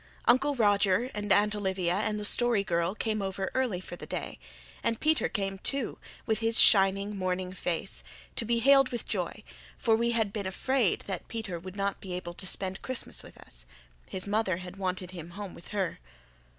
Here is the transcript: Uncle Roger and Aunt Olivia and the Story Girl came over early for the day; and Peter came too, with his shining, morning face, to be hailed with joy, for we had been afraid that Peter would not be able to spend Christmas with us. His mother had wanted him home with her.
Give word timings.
Uncle 0.25 0.55
Roger 0.55 1.11
and 1.13 1.31
Aunt 1.31 1.53
Olivia 1.53 1.93
and 1.93 2.19
the 2.19 2.25
Story 2.25 2.63
Girl 2.63 2.95
came 2.95 3.21
over 3.21 3.51
early 3.53 3.79
for 3.79 3.95
the 3.95 4.07
day; 4.07 4.39
and 4.81 4.99
Peter 4.99 5.29
came 5.29 5.59
too, 5.59 5.99
with 6.25 6.39
his 6.39 6.59
shining, 6.59 7.15
morning 7.15 7.53
face, 7.53 8.03
to 8.35 8.43
be 8.43 8.57
hailed 8.57 8.89
with 8.89 9.05
joy, 9.05 9.43
for 9.77 9.95
we 9.95 10.09
had 10.09 10.33
been 10.33 10.47
afraid 10.47 11.01
that 11.01 11.27
Peter 11.27 11.59
would 11.59 11.75
not 11.75 12.01
be 12.01 12.13
able 12.15 12.33
to 12.33 12.47
spend 12.47 12.81
Christmas 12.81 13.21
with 13.21 13.37
us. 13.37 13.67
His 14.07 14.25
mother 14.25 14.57
had 14.57 14.77
wanted 14.77 15.11
him 15.11 15.29
home 15.37 15.53
with 15.53 15.67
her. 15.67 15.99